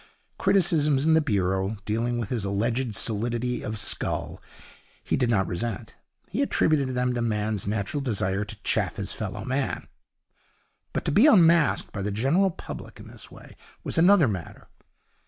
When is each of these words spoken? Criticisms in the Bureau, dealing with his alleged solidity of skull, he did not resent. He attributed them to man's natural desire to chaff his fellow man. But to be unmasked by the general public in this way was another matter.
Criticisms 0.39 1.05
in 1.05 1.13
the 1.13 1.21
Bureau, 1.21 1.77
dealing 1.85 2.17
with 2.17 2.29
his 2.29 2.43
alleged 2.43 2.95
solidity 2.95 3.61
of 3.61 3.77
skull, 3.77 4.41
he 5.03 5.15
did 5.15 5.29
not 5.29 5.45
resent. 5.45 5.95
He 6.31 6.41
attributed 6.41 6.95
them 6.95 7.13
to 7.13 7.21
man's 7.21 7.67
natural 7.67 8.01
desire 8.01 8.43
to 8.43 8.59
chaff 8.63 8.95
his 8.95 9.13
fellow 9.13 9.45
man. 9.45 9.87
But 10.91 11.05
to 11.05 11.11
be 11.11 11.27
unmasked 11.27 11.91
by 11.91 12.01
the 12.01 12.09
general 12.09 12.49
public 12.49 12.99
in 12.99 13.09
this 13.09 13.29
way 13.29 13.55
was 13.83 13.99
another 13.99 14.27
matter. 14.27 14.69